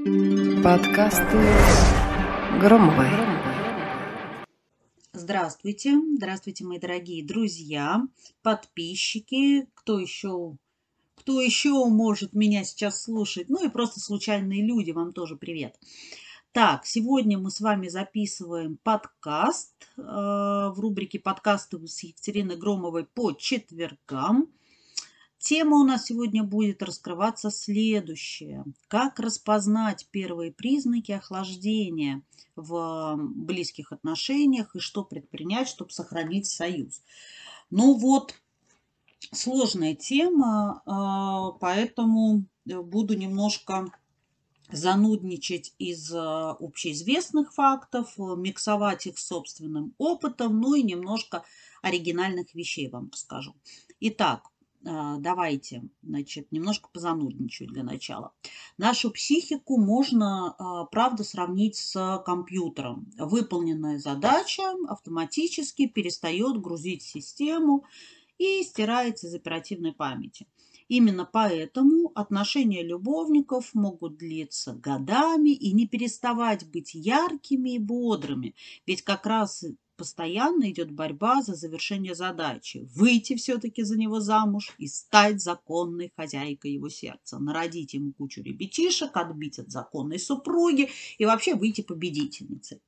Подкасты 0.00 1.36
Громовой. 2.58 3.10
Здравствуйте, 5.12 6.00
здравствуйте, 6.16 6.64
мои 6.64 6.78
дорогие 6.78 7.22
друзья, 7.22 8.00
подписчики, 8.42 9.68
кто 9.74 9.98
еще, 9.98 10.56
кто 11.16 11.42
еще 11.42 11.84
может 11.84 12.32
меня 12.32 12.64
сейчас 12.64 13.02
слушать, 13.02 13.50
ну 13.50 13.62
и 13.62 13.68
просто 13.68 14.00
случайные 14.00 14.64
люди, 14.66 14.90
вам 14.92 15.12
тоже 15.12 15.36
привет. 15.36 15.78
Так, 16.52 16.86
сегодня 16.86 17.36
мы 17.36 17.50
с 17.50 17.60
вами 17.60 17.88
записываем 17.88 18.78
подкаст 18.82 19.74
э, 19.98 20.00
в 20.00 20.76
рубрике 20.78 21.18
подкасты 21.18 21.86
с 21.86 22.02
Екатериной 22.02 22.56
Громовой 22.56 23.04
по 23.04 23.32
четвергам. 23.32 24.48
Тема 25.40 25.78
у 25.78 25.84
нас 25.84 26.04
сегодня 26.04 26.44
будет 26.44 26.82
раскрываться 26.82 27.50
следующее. 27.50 28.62
Как 28.88 29.18
распознать 29.18 30.06
первые 30.10 30.52
признаки 30.52 31.12
охлаждения 31.12 32.20
в 32.56 33.16
близких 33.18 33.90
отношениях 33.90 34.76
и 34.76 34.80
что 34.80 35.02
предпринять, 35.02 35.66
чтобы 35.66 35.92
сохранить 35.92 36.46
союз. 36.46 37.00
Ну 37.70 37.94
вот, 37.94 38.34
сложная 39.32 39.94
тема, 39.94 40.82
а, 40.84 41.52
поэтому 41.52 42.44
буду 42.66 43.16
немножко 43.16 43.90
занудничать 44.70 45.74
из 45.78 46.12
общеизвестных 46.14 47.54
фактов, 47.54 48.12
миксовать 48.18 49.06
их 49.06 49.18
с 49.18 49.26
собственным 49.26 49.94
опытом, 49.96 50.60
ну 50.60 50.74
и 50.74 50.82
немножко 50.82 51.44
оригинальных 51.80 52.54
вещей 52.54 52.90
вам 52.90 53.08
расскажу. 53.10 53.54
Итак, 54.00 54.42
а, 54.44 54.49
давайте, 54.82 55.84
значит, 56.02 56.50
немножко 56.52 56.88
позанудничаю 56.92 57.68
для 57.68 57.82
начала. 57.82 58.32
Нашу 58.78 59.10
психику 59.10 59.78
можно, 59.78 60.54
а, 60.58 60.84
правда, 60.86 61.24
сравнить 61.24 61.76
с 61.76 62.22
компьютером. 62.24 63.10
Выполненная 63.18 63.98
задача 63.98 64.74
автоматически 64.88 65.86
перестает 65.86 66.60
грузить 66.60 67.02
систему 67.02 67.84
и 68.38 68.62
стирается 68.62 69.26
из 69.26 69.34
оперативной 69.34 69.92
памяти. 69.92 70.46
Именно 70.88 71.24
поэтому 71.24 72.10
отношения 72.16 72.82
любовников 72.82 73.74
могут 73.74 74.16
длиться 74.16 74.72
годами 74.72 75.50
и 75.50 75.72
не 75.72 75.86
переставать 75.86 76.68
быть 76.68 76.94
яркими 76.94 77.76
и 77.76 77.78
бодрыми. 77.78 78.56
Ведь 78.88 79.02
как 79.02 79.24
раз 79.24 79.64
постоянно 80.00 80.70
идет 80.70 80.90
борьба 80.90 81.42
за 81.42 81.54
завершение 81.54 82.14
задачи. 82.14 82.88
Выйти 82.94 83.36
все-таки 83.36 83.82
за 83.82 83.98
него 83.98 84.18
замуж 84.18 84.74
и 84.78 84.86
стать 84.86 85.42
законной 85.42 86.10
хозяйкой 86.16 86.72
его 86.72 86.88
сердца. 86.88 87.38
Народить 87.38 87.92
ему 87.92 88.14
кучу 88.14 88.40
ребятишек, 88.40 89.14
отбить 89.14 89.58
от 89.58 89.70
законной 89.70 90.18
супруги 90.18 90.88
и 91.18 91.26
вообще 91.26 91.54
выйти 91.54 91.82
победительницей. 91.82 92.80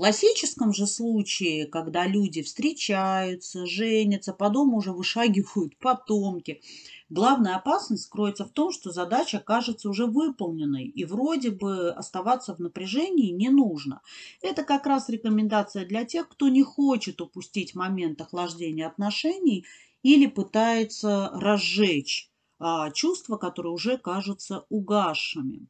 Классическом 0.00 0.72
же 0.72 0.86
случае, 0.86 1.66
когда 1.66 2.06
люди 2.06 2.40
встречаются, 2.40 3.66
женятся, 3.66 4.32
по 4.32 4.48
дому 4.48 4.78
уже 4.78 4.92
вышагивают 4.92 5.76
потомки, 5.76 6.62
главная 7.10 7.56
опасность 7.56 8.08
кроется 8.08 8.46
в 8.46 8.50
том, 8.50 8.72
что 8.72 8.92
задача 8.92 9.40
кажется 9.40 9.90
уже 9.90 10.06
выполненной, 10.06 10.86
и 10.86 11.04
вроде 11.04 11.50
бы 11.50 11.90
оставаться 11.90 12.54
в 12.54 12.60
напряжении 12.60 13.30
не 13.30 13.50
нужно. 13.50 14.00
Это 14.40 14.62
как 14.62 14.86
раз 14.86 15.10
рекомендация 15.10 15.84
для 15.84 16.06
тех, 16.06 16.30
кто 16.30 16.48
не 16.48 16.62
хочет 16.62 17.20
упустить 17.20 17.74
момент 17.74 18.22
охлаждения 18.22 18.86
отношений 18.86 19.66
или 20.02 20.24
пытается 20.24 21.28
разжечь 21.34 22.30
а, 22.58 22.90
чувства, 22.90 23.36
которые 23.36 23.74
уже 23.74 23.98
кажутся 23.98 24.64
угасшими. 24.70 25.66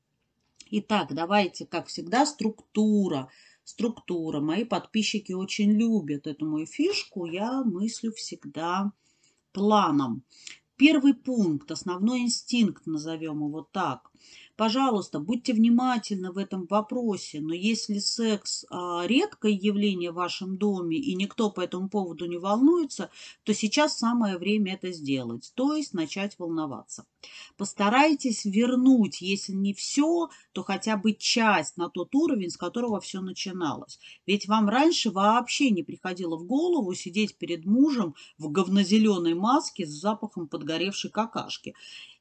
Итак, 0.70 1.08
давайте, 1.14 1.66
как 1.66 1.88
всегда, 1.88 2.24
структура– 2.24 3.28
структура. 3.70 4.40
Мои 4.40 4.64
подписчики 4.64 5.32
очень 5.32 5.72
любят 5.72 6.26
эту 6.26 6.46
мою 6.46 6.66
фишку. 6.66 7.26
Я 7.26 7.62
мыслю 7.62 8.12
всегда 8.12 8.92
планом. 9.52 10.22
Первый 10.76 11.14
пункт, 11.14 11.70
основной 11.70 12.20
инстинкт, 12.20 12.86
назовем 12.86 13.44
его 13.46 13.68
так. 13.70 14.10
Пожалуйста, 14.60 15.20
будьте 15.20 15.54
внимательны 15.54 16.32
в 16.32 16.36
этом 16.36 16.66
вопросе, 16.66 17.40
но 17.40 17.54
если 17.54 17.98
секс 17.98 18.66
а, 18.68 19.06
редкое 19.06 19.52
явление 19.52 20.10
в 20.10 20.16
вашем 20.16 20.58
доме 20.58 20.98
и 20.98 21.14
никто 21.14 21.50
по 21.50 21.62
этому 21.62 21.88
поводу 21.88 22.26
не 22.26 22.36
волнуется, 22.36 23.08
то 23.44 23.54
сейчас 23.54 23.96
самое 23.96 24.36
время 24.36 24.74
это 24.74 24.92
сделать, 24.92 25.50
то 25.54 25.74
есть 25.74 25.94
начать 25.94 26.38
волноваться. 26.38 27.06
Постарайтесь 27.56 28.44
вернуть, 28.44 29.22
если 29.22 29.52
не 29.52 29.72
все, 29.72 30.28
то 30.52 30.62
хотя 30.62 30.98
бы 30.98 31.14
часть 31.14 31.78
на 31.78 31.88
тот 31.88 32.14
уровень, 32.14 32.50
с 32.50 32.58
которого 32.58 33.00
все 33.00 33.22
начиналось. 33.22 33.98
Ведь 34.26 34.46
вам 34.46 34.68
раньше 34.68 35.10
вообще 35.10 35.70
не 35.70 35.82
приходило 35.82 36.36
в 36.36 36.44
голову 36.44 36.92
сидеть 36.92 37.38
перед 37.38 37.64
мужем 37.64 38.14
в 38.36 38.50
говнозеленой 38.50 39.32
маске 39.32 39.86
с 39.86 39.90
запахом 39.90 40.48
подгоревшей 40.48 41.10
какашки. 41.10 41.74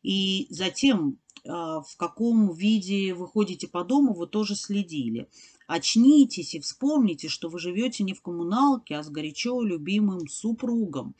И 0.04 0.48
затем 0.50 1.20
а, 1.48 1.82
в 1.82 1.96
каком 1.98 2.54
виде 2.54 3.14
вы 3.14 3.28
ходите 3.28 3.68
по 3.68 3.84
дому, 3.84 4.14
вы 4.14 4.28
тоже 4.28 4.56
следили. 4.56 5.30
Очнитесь 5.68 6.56
и 6.56 6.60
вспомните, 6.60 7.30
что 7.30 7.50
вы 7.50 7.60
живете 7.60 8.04
не 8.04 8.14
в 8.14 8.22
коммуналке, 8.22 8.98
а 8.98 9.04
с 9.04 9.09
горячо 9.09 9.62
любимым 9.62 10.28
супругом. 10.28 11.16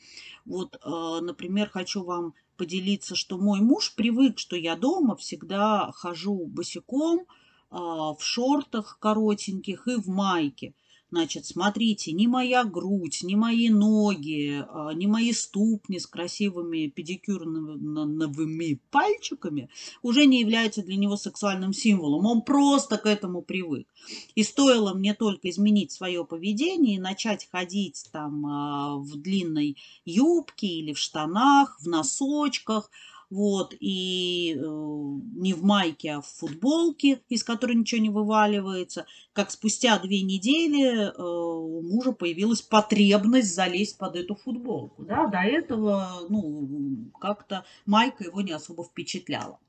Вот, 0.46 0.80
а, 0.82 1.22
например, 1.22 1.70
хочу 1.70 2.04
вам 2.04 2.34
поделиться, 2.58 3.16
что 3.16 3.38
мой 3.38 3.62
муж 3.62 3.96
привык, 3.96 4.40
что 4.40 4.56
я 4.56 4.76
дома 4.76 5.16
всегда 5.16 5.92
хожу 5.94 6.46
босиком, 6.46 7.26
а, 7.70 8.14
в 8.14 8.24
шортах 8.24 8.98
коротеньких 9.00 9.88
и 9.88 9.96
в 9.96 10.08
майке. 10.08 10.74
Значит, 11.12 11.48
смотрите, 11.48 12.12
ни 12.12 12.28
моя 12.28 12.64
грудь, 12.64 13.24
ни 13.24 13.34
мои 13.34 13.70
ноги, 13.70 14.64
а, 14.70 14.94
ни 14.94 15.08
мои 15.08 15.34
ступни 15.34 15.98
с 15.98 16.06
красивыми 16.06 16.88
педикюрными 16.88 18.80
пальчиками 18.92 19.70
уже 20.04 20.28
не 20.28 20.42
являются 20.42 20.84
для 20.84 20.98
него 20.98 21.18
сексуальным 21.18 21.74
символом. 21.74 22.28
Он 22.28 22.44
просто 22.44 22.98
к 22.98 23.08
этому 23.08 23.42
привык. 23.42 23.88
И 24.36 24.44
стоило 24.44 24.94
мне 24.94 25.16
только 25.16 25.50
изменить 25.50 25.92
свое 25.92 26.24
поведение 26.26 26.98
и 26.98 27.00
начать 27.00 27.50
ходить 27.52 28.08
там 28.12 28.46
а, 28.46 28.98
в 28.98 29.16
длинной 29.16 29.78
юбке 30.06 30.68
или 30.68 30.94
в 30.94 31.00
штанах, 31.00 31.80
в 31.82 31.88
носочках– 31.88 32.92
вот, 33.30 33.76
и 33.80 34.56
э, 34.56 34.60
не 34.60 35.54
в 35.54 35.64
майке, 35.64 36.14
а 36.14 36.22
в 36.22 36.28
футболке, 36.28 37.22
из 37.30 37.44
которой 37.44 37.76
ничего 37.76 38.02
не 38.02 38.10
вываливается, 38.10 39.06
как 39.34 39.52
спустя 39.52 40.00
две 40.00 40.22
недели 40.22 41.08
э, 41.08 41.22
у 41.22 41.82
мужа 41.82 42.12
появилась 42.12 42.62
потребность 42.62 43.54
залезть 43.54 43.98
под 43.98 44.16
эту 44.16 44.36
футболку, 44.36 45.04
да, 45.04 45.28
до 45.28 45.40
этого, 45.40 46.26
ну, 46.30 47.12
как-то 47.20 47.66
майка 47.86 48.24
его 48.24 48.42
не 48.42 48.52
особо 48.52 48.84
впечатляла. 48.84 49.60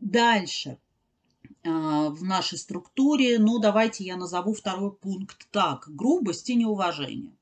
Дальше 0.00 0.78
э, 1.62 1.68
в 1.70 2.24
нашей 2.24 2.56
структуре, 2.56 3.38
ну, 3.38 3.58
давайте 3.58 4.04
я 4.04 4.16
назову 4.16 4.54
второй 4.54 4.92
пункт 4.92 5.46
так, 5.50 5.84
грубость 5.88 6.48
и 6.48 6.54
неуважение. 6.54 7.37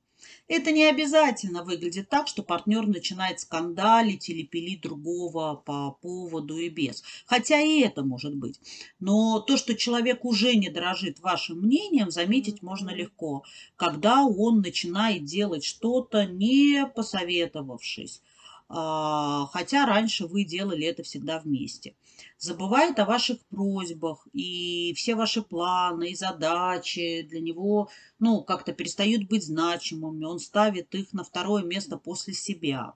Это 0.49 0.71
не 0.71 0.85
обязательно 0.85 1.65
выглядит 1.65 2.09
так, 2.09 2.29
что 2.29 2.43
партнер 2.43 2.87
начинает 2.87 3.41
скандалить 3.41 4.29
или 4.29 4.43
пилить 4.43 4.81
другого 4.81 5.55
по 5.57 5.93
поводу 6.01 6.57
и 6.59 6.69
без. 6.69 7.03
Хотя 7.27 7.61
и 7.61 7.81
это 7.81 8.03
может 8.03 8.35
быть. 8.35 8.61
Но 9.01 9.41
то, 9.41 9.57
что 9.57 9.75
человек 9.75 10.25
уже 10.25 10.55
не 10.55 10.69
дорожит 10.69 11.21
вашим 11.21 11.61
мнением, 11.61 12.11
заметить 12.11 12.63
можно 12.63 12.91
легко, 12.91 13.45
когда 13.77 14.25
он 14.25 14.61
начинает 14.61 15.25
делать 15.25 15.65
что-то, 15.65 16.25
не 16.27 16.87
посоветовавшись 16.87 18.23
хотя 18.69 19.87
раньше 19.87 20.27
вы 20.27 20.45
делали 20.45 20.87
это 20.87 21.03
всегда 21.03 21.39
вместе. 21.39 21.95
Забывает 22.39 22.99
о 22.99 23.05
ваших 23.05 23.39
просьбах, 23.47 24.27
и 24.33 24.93
все 24.97 25.15
ваши 25.15 25.43
планы 25.43 26.11
и 26.11 26.17
задачи 26.17 27.23
для 27.23 27.41
него 27.41 27.89
ну, 28.19 28.43
как-то 28.43 28.73
перестают 28.73 29.29
быть 29.29 29.45
значимыми, 29.45 30.25
он 30.25 30.39
ставит 30.39 30.95
их 30.95 31.13
на 31.13 31.25
второе 31.25 31.63
место 31.63 31.97
после 31.97 32.35
себя. 32.35 32.95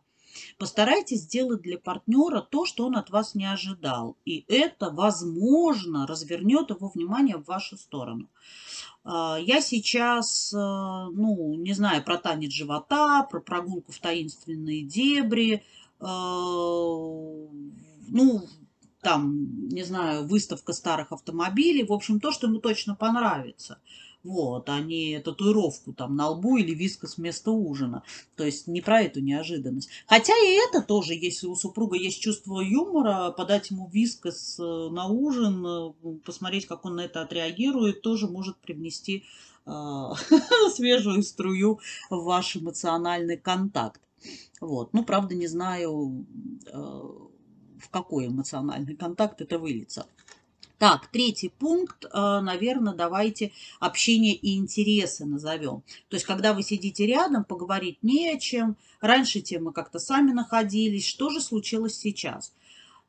Постарайтесь 0.59 1.23
сделать 1.23 1.63
для 1.63 1.79
партнера 1.79 2.41
то, 2.41 2.65
что 2.65 2.87
он 2.87 2.97
от 2.97 3.11
вас 3.11 3.35
не 3.35 3.47
ожидал, 3.47 4.17
и 4.25 4.45
это, 4.49 4.91
возможно, 4.91 6.07
развернет 6.07 6.71
его 6.71 6.89
внимание 6.89 7.37
в 7.37 7.47
вашу 7.47 7.77
сторону. 7.77 8.29
А, 9.05 9.39
я 9.41 9.61
сейчас, 9.61 10.53
а, 10.55 11.09
ну, 11.11 11.55
не 11.55 11.73
знаю, 11.73 12.05
про 12.05 12.19
танец 12.19 12.53
живота, 12.53 13.23
про 13.31 13.41
прогулку 13.41 13.93
в 13.93 13.99
таинственные 13.99 14.83
дебри, 14.83 15.63
а, 15.99 16.09
ну, 18.09 18.43
там, 19.03 19.69
не 19.69 19.83
знаю, 19.83 20.27
выставка 20.27 20.73
старых 20.73 21.13
автомобилей, 21.13 21.85
в 21.85 21.93
общем, 21.93 22.21
то, 22.21 22.33
что 22.33 22.47
ему 22.47 22.59
точно 22.59 22.95
понравится. 22.95 23.79
Вот, 24.23 24.69
а 24.69 24.81
не 24.81 25.19
татуировку 25.21 25.93
там 25.93 26.17
на 26.17 26.29
лбу 26.29 26.57
или 26.57 26.75
вискос 26.75 27.17
вместо 27.17 27.51
ужина. 27.51 28.03
То 28.37 28.45
есть 28.45 28.67
не 28.67 28.81
про 28.81 29.03
эту 29.03 29.21
неожиданность. 29.21 29.89
Хотя 30.07 30.35
и 30.37 30.59
это 30.69 30.83
тоже, 30.83 31.15
если 31.15 31.47
у 31.47 31.57
супруга 31.57 31.97
есть 31.97 32.21
чувство 32.21 32.61
юмора, 32.61 33.31
подать 33.31 33.71
ему 33.71 33.89
вискос 33.89 34.59
э, 34.59 34.63
на 34.63 35.07
ужин, 35.07 35.67
э, 35.67 35.93
посмотреть, 36.25 36.67
как 36.67 36.85
он 36.85 36.97
на 36.97 37.05
это 37.05 37.23
отреагирует, 37.23 38.03
тоже 38.03 38.29
может 38.29 38.57
привнести 38.59 39.25
э, 39.67 39.71
свежую 40.75 41.23
струю 41.23 41.81
в 42.11 42.25
ваш 42.25 42.57
эмоциональный 42.57 43.39
контакт. 43.39 44.01
Вот. 44.61 44.93
Ну, 44.93 45.03
правда, 45.03 45.35
не 45.35 45.47
знаю, 45.47 46.27
в 46.71 47.89
какой 47.91 48.27
эмоциональный 48.27 48.95
контакт 48.95 49.41
это 49.41 49.59
выльется. 49.59 50.07
Так, 50.81 51.09
третий 51.09 51.51
пункт, 51.51 52.07
э, 52.07 52.41
наверное, 52.41 52.95
давайте 52.95 53.53
общение 53.81 54.33
и 54.35 54.57
интересы 54.57 55.27
назовем. 55.27 55.83
То 56.09 56.17
есть, 56.17 56.25
когда 56.25 56.55
вы 56.55 56.63
сидите 56.63 57.05
рядом, 57.05 57.45
поговорить 57.45 57.99
не 58.01 58.31
о 58.31 58.39
чем. 58.39 58.79
Раньше 59.03 59.43
темы 59.43 59.75
как-то 59.75 59.99
сами 59.99 60.33
находились. 60.33 61.07
Что 61.07 61.29
же 61.29 61.43
случилось 61.43 61.99
сейчас? 61.99 62.55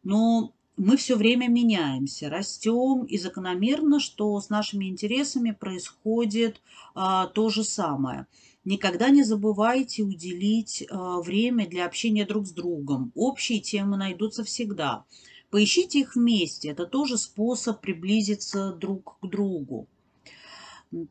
Ну, 0.04 0.52
мы 0.76 0.98
все 0.98 1.16
время 1.16 1.48
меняемся, 1.48 2.30
растем, 2.30 3.06
и 3.06 3.18
закономерно, 3.18 4.02
что 4.02 4.38
с 4.42 4.50
нашими 4.50 4.90
интересами 4.90 5.52
происходит 5.52 6.60
а, 6.94 7.28
то 7.28 7.50
же 7.50 7.64
самое. 7.64 8.28
Никогда 8.66 9.10
не 9.12 9.24
забывайте 9.24 10.04
уделить 10.04 10.86
а, 10.90 11.22
время 11.22 11.66
для 11.70 11.86
общения 11.86 12.26
друг 12.26 12.48
с 12.48 12.52
другом. 12.52 13.14
Общие 13.16 13.62
темы 13.62 13.96
найдутся 13.96 14.44
всегда. 14.44 15.06
Поищите 15.52 16.00
их 16.00 16.16
вместе. 16.16 16.70
Это 16.70 16.86
тоже 16.86 17.18
способ 17.18 17.82
приблизиться 17.82 18.72
друг 18.72 19.20
к 19.20 19.28
другу. 19.28 19.88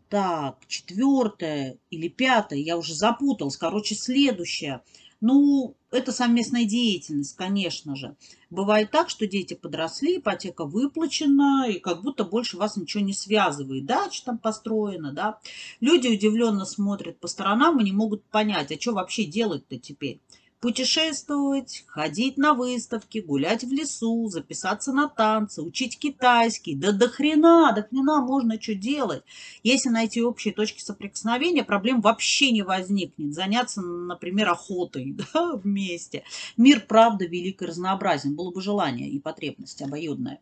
Так, 0.08 0.58
четвертое 0.66 1.78
или 1.90 2.08
пятое, 2.08 2.58
я 2.58 2.76
уже 2.76 2.94
запуталась. 2.94 3.56
Короче, 3.56 3.94
следующее. 3.94 4.82
Ну, 5.20 5.75
это 5.90 6.12
совместная 6.12 6.64
деятельность, 6.64 7.37
конечно 7.37 7.94
же. 7.94 8.16
Бывает 8.48 8.90
так, 8.90 9.10
что 9.10 9.26
дети 9.26 9.52
подросли, 9.52 10.16
ипотека 10.16 10.64
выплачена, 10.64 11.66
и 11.69 11.78
как 11.78 12.02
будто 12.02 12.25
больше 12.25 12.56
вас 12.56 12.78
ничего 12.78 13.02
не 13.04 13.12
связывает. 13.12 13.84
Дача 13.84 14.25
там 14.25 14.38
построена, 14.38 15.12
да. 15.12 15.38
Люди 15.81 16.08
удивленно 16.08 16.64
смотрят 16.64 17.19
по 17.19 17.28
сторонам 17.28 17.78
и 17.81 17.84
не 17.84 17.92
могут 17.92 18.25
понять, 18.25 18.72
а 18.72 18.81
что 18.81 18.92
вообще 18.92 19.25
делать-то 19.25 19.78
теперь 19.78 20.20
путешествовать, 20.60 21.84
ходить 21.86 22.36
на 22.36 22.52
выставки, 22.52 23.18
гулять 23.18 23.64
в 23.64 23.72
лесу, 23.72 24.28
записаться 24.28 24.92
на 24.92 25.08
танцы, 25.08 25.62
учить 25.62 25.98
китайский. 25.98 26.74
Да 26.74 26.92
до 26.92 27.08
хрена, 27.08 27.72
до 27.72 27.82
хрена 27.82 28.20
можно 28.20 28.60
что 28.60 28.74
делать. 28.74 29.22
Если 29.62 29.88
найти 29.88 30.22
общие 30.22 30.52
точки 30.52 30.82
соприкосновения, 30.82 31.64
проблем 31.64 32.02
вообще 32.02 32.50
не 32.50 32.62
возникнет. 32.62 33.34
Заняться, 33.34 33.80
например, 33.80 34.50
охотой 34.50 35.16
да, 35.34 35.56
вместе. 35.56 36.24
Мир, 36.58 36.84
правда, 36.86 37.24
велик 37.24 37.62
и 37.62 37.66
разнообразен. 37.66 38.36
Было 38.36 38.50
бы 38.50 38.60
желание 38.60 39.08
и 39.08 39.18
потребность 39.18 39.80
обоюдная. 39.80 40.40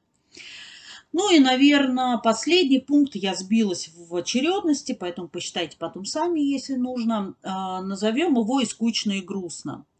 Ну 1.10 1.34
и, 1.34 1.38
наверное, 1.38 2.18
последний 2.18 2.80
пункт, 2.80 3.14
я 3.14 3.34
сбилась 3.34 3.90
в 3.96 4.14
очередности, 4.14 4.92
поэтому 4.92 5.28
посчитайте 5.28 5.78
потом 5.78 6.04
сами, 6.04 6.40
если 6.40 6.74
нужно. 6.74 7.34
А, 7.42 7.80
назовем 7.80 8.34
его 8.34 8.60
и 8.60 8.66
скучно, 8.66 9.12
и 9.12 9.22
грустно 9.22 9.86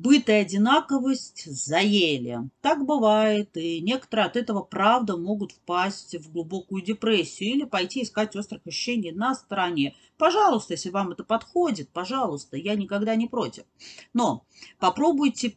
быт 0.00 0.28
и 0.28 0.32
одинаковость 0.32 1.44
заели. 1.44 2.38
Так 2.62 2.84
бывает, 2.84 3.56
и 3.56 3.80
некоторые 3.80 4.26
от 4.26 4.36
этого, 4.36 4.62
правда, 4.62 5.16
могут 5.16 5.52
впасть 5.52 6.16
в 6.16 6.32
глубокую 6.32 6.82
депрессию 6.82 7.50
или 7.50 7.64
пойти 7.64 8.02
искать 8.02 8.34
острых 8.36 8.66
ощущений 8.66 9.12
на 9.12 9.34
стороне. 9.34 9.94
Пожалуйста, 10.16 10.74
если 10.74 10.90
вам 10.90 11.12
это 11.12 11.24
подходит, 11.24 11.88
пожалуйста, 11.88 12.56
я 12.58 12.74
никогда 12.74 13.14
не 13.14 13.26
против. 13.26 13.64
Но 14.12 14.44
попробуйте 14.78 15.50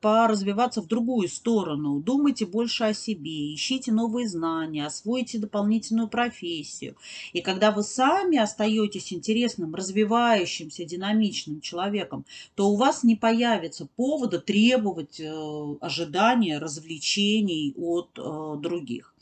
поразвиваться 0.00 0.82
в 0.82 0.86
другую 0.86 1.28
сторону, 1.28 1.98
думайте 1.98 2.46
больше 2.46 2.84
о 2.84 2.94
себе, 2.94 3.54
ищите 3.54 3.90
новые 3.90 4.28
знания, 4.28 4.86
освоите 4.86 5.38
дополнительную 5.38 6.08
профессию. 6.08 6.96
И 7.32 7.40
когда 7.40 7.72
вы 7.72 7.82
сами 7.82 8.38
остаетесь 8.38 9.12
интересным, 9.12 9.74
развивающимся, 9.74 10.84
динамичным 10.84 11.60
человеком, 11.60 12.24
то 12.54 12.70
у 12.70 12.76
вас 12.76 13.02
не 13.02 13.16
появится 13.16 13.67
повода 13.96 14.38
требовать 14.38 15.20
э, 15.20 15.76
ожидания, 15.80 16.58
развлечений 16.58 17.74
от 17.76 18.18
э, 18.18 18.60
других. 18.60 19.14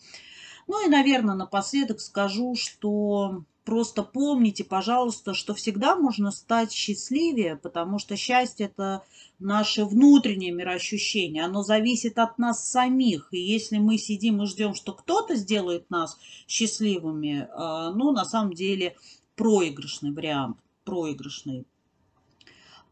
Ну 0.66 0.84
и, 0.84 0.90
наверное, 0.90 1.34
напоследок 1.34 2.00
скажу, 2.00 2.54
что 2.56 3.44
Просто 3.66 4.04
помните, 4.04 4.62
пожалуйста, 4.62 5.34
что 5.34 5.52
всегда 5.52 5.96
можно 5.96 6.31
стать 6.31 6.70
счастливее, 6.70 7.56
потому 7.56 7.98
что 7.98 8.16
счастье– 8.16 8.66
это 8.76 9.02
наше 9.40 9.84
внутреннее 9.84 10.52
мироощущение. 10.52 11.44
Оно 11.44 11.64
зависит 11.64 12.16
от 12.20 12.38
нас 12.38 12.70
самих. 12.70 13.26
И 13.32 13.38
если 13.38 13.78
мы 13.78 13.99
сидим 13.99 14.40
и 14.40 14.46
ждем, 14.46 14.72
что 14.75 14.92
кто-то 14.92 15.34
сделает 15.34 15.90
нас 15.90 16.16
счастливыми, 16.46 17.49
а, 17.50 17.90
ну, 17.90 18.12
на 18.12 18.25
самом 18.25 18.52
деле, 18.52 18.94
проигрышный 19.34 20.12
вариант, 20.12 20.58
проигрышный. 20.84 21.66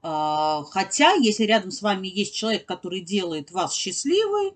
А, 0.06 0.65
хотя, 0.65 1.15
если 1.15 1.45
рядом 1.45 1.71
с 1.71 1.81
вами 1.81 2.09
есть 2.09 2.35
человек, 2.35 2.67
который 2.67 3.01
делает 3.01 3.51
вас 3.51 3.75
счастливой, 3.75 4.53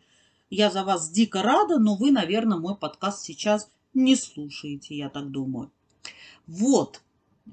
я 0.50 0.71
за 0.71 0.85
вас 0.85 1.09
дико 1.09 1.43
рада, 1.43 1.79
но 1.79 1.97
вы, 1.97 2.11
наверное, 2.11 2.59
мой 2.59 2.77
подкаст 2.77 3.25
сейчас 3.25 3.71
не 3.95 4.15
слушаете, 4.15 4.95
я 4.95 5.09
так 5.09 5.31
думаю. 5.31 5.71
Вот, 6.47 7.00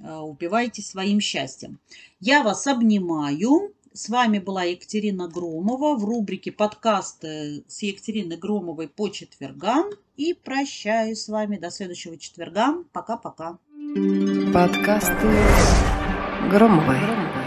э, 0.03 0.13
упивайте 0.13 0.81
своим 0.81 1.21
счастьем. 1.21 1.80
Я 2.19 2.44
вас 2.44 2.68
обнимаю. 2.68 3.74
С 3.94 4.09
вами 4.09 4.39
была 4.39 4.63
Екатерина 4.63 5.30
Громова 5.30 5.95
в 5.95 6.03
рубрике 6.03 6.51
подкасты 6.51 7.63
с 7.69 7.81
Екатериной 7.81 8.36
Громовой 8.36 8.89
по 8.89 9.07
четвергам. 9.07 9.86
И 10.18 10.33
прощаюсь 10.33 11.21
с 11.21 11.30
вами 11.30 11.56
до 11.57 11.71
следующего 11.71 12.18
четверга. 12.18 12.83
Пока-пока. 12.91 13.57
Подкасты 14.53 15.31
Громовой. 16.50 17.44